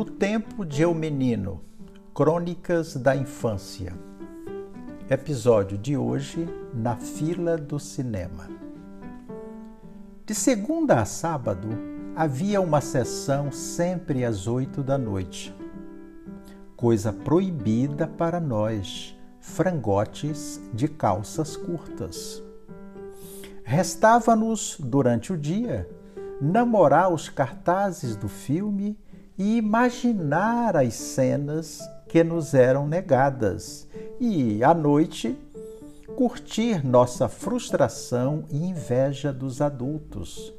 [0.00, 1.60] No tempo de Eu Menino,
[2.14, 3.92] Crônicas da Infância.
[5.10, 8.48] Episódio de hoje, na fila do cinema.
[10.24, 11.68] De segunda a sábado,
[12.16, 15.54] havia uma sessão sempre às oito da noite.
[16.74, 22.42] Coisa proibida para nós, frangotes de calças curtas.
[23.62, 25.86] Restava-nos, durante o dia,
[26.40, 28.98] namorar os cartazes do filme
[29.40, 33.88] e imaginar as cenas que nos eram negadas
[34.20, 35.34] e, à noite,
[36.14, 40.52] curtir nossa frustração e inveja dos adultos,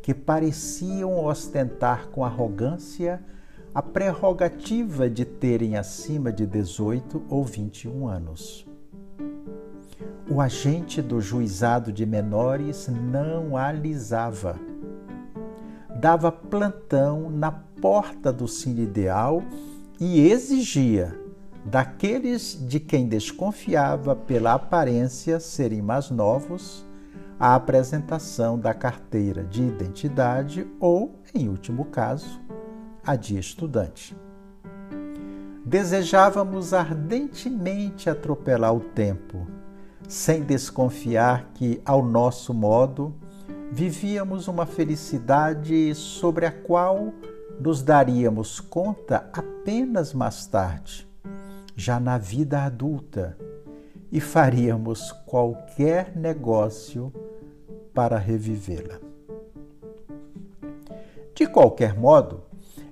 [0.00, 3.22] que pareciam ostentar com arrogância
[3.74, 8.66] a prerrogativa de terem acima de 18 ou 21 anos.
[10.26, 14.58] O agente do juizado de menores não alisava.
[16.00, 19.42] Dava plantão na porta do Cine Ideal
[19.98, 21.18] e exigia
[21.64, 26.86] daqueles de quem desconfiava pela aparência serem mais novos
[27.40, 32.40] a apresentação da carteira de identidade ou, em último caso,
[33.04, 34.16] a de estudante.
[35.64, 39.44] Desejávamos ardentemente atropelar o tempo,
[40.06, 43.12] sem desconfiar que, ao nosso modo,
[43.72, 47.12] vivíamos uma felicidade sobre a qual
[47.60, 51.06] nos daríamos conta apenas mais tarde,
[51.76, 53.36] já na vida adulta,
[54.10, 57.12] e faríamos qualquer negócio
[57.94, 59.00] para revivê-la.
[61.34, 62.42] De qualquer modo,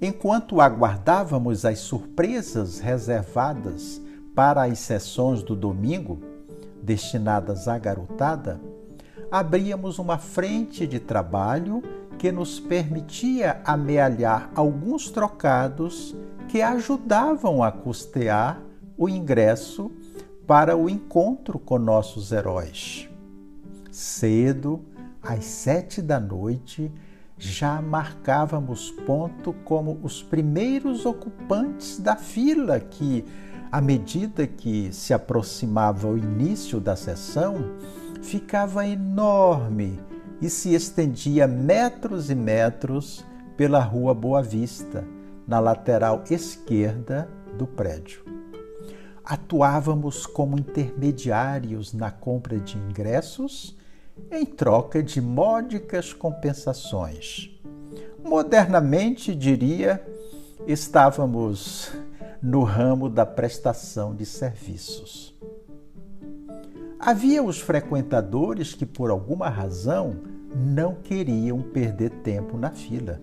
[0.00, 4.00] enquanto aguardávamos as surpresas reservadas
[4.34, 6.20] para as sessões do domingo,
[6.82, 8.60] destinadas à garotada,
[9.30, 11.82] abríamos uma frente de trabalho
[12.18, 16.14] que nos permitia amealhar alguns trocados
[16.48, 18.60] que ajudavam a custear
[18.96, 19.90] o ingresso
[20.46, 23.08] para o encontro com nossos heróis.
[23.90, 24.84] Cedo,
[25.22, 26.92] às sete da noite,
[27.36, 33.24] já marcávamos ponto como os primeiros ocupantes da fila que,
[33.72, 37.56] à medida que se aproximava o início da sessão,
[38.22, 39.98] ficava enorme
[40.40, 43.24] e se estendia metros e metros
[43.56, 45.04] pela Rua Boa Vista,
[45.46, 48.24] na lateral esquerda do prédio.
[49.24, 53.76] Atuávamos como intermediários na compra de ingressos
[54.30, 57.50] em troca de módicas compensações.
[58.22, 60.04] Modernamente, diria,
[60.66, 61.92] estávamos
[62.42, 65.33] no ramo da prestação de serviços.
[67.06, 70.22] Havia os frequentadores que, por alguma razão,
[70.56, 73.20] não queriam perder tempo na fila.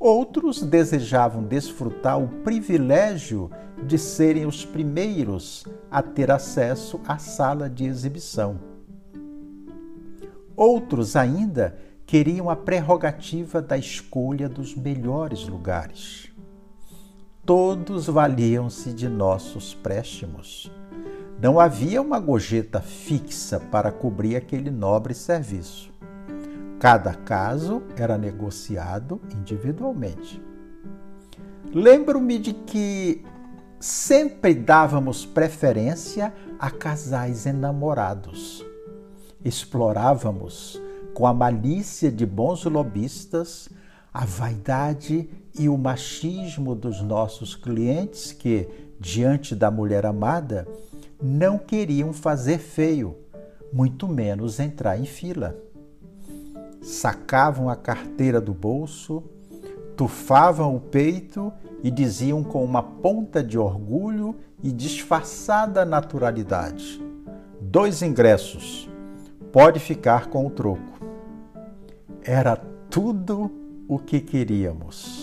[0.00, 3.48] Outros desejavam desfrutar o privilégio
[3.86, 8.58] de serem os primeiros a ter acesso à sala de exibição.
[10.56, 16.32] Outros ainda queriam a prerrogativa da escolha dos melhores lugares.
[17.46, 20.68] Todos valiam-se de nossos préstimos
[21.42, 25.90] não havia uma gorjeta fixa para cobrir aquele nobre serviço.
[26.78, 30.40] Cada caso era negociado individualmente.
[31.74, 33.24] Lembro-me de que
[33.80, 38.64] sempre dávamos preferência a casais enamorados.
[39.44, 40.80] Explorávamos,
[41.12, 43.68] com a malícia de bons lobistas,
[44.14, 48.68] a vaidade e o machismo dos nossos clientes que,
[49.00, 50.68] diante da mulher amada,
[51.22, 53.16] não queriam fazer feio,
[53.72, 55.56] muito menos entrar em fila.
[56.82, 59.22] Sacavam a carteira do bolso,
[59.96, 61.52] tufavam o peito
[61.82, 67.00] e diziam com uma ponta de orgulho e disfarçada naturalidade:
[67.60, 68.90] Dois ingressos,
[69.52, 71.00] pode ficar com o troco.
[72.24, 72.56] Era
[72.90, 73.50] tudo
[73.88, 75.21] o que queríamos.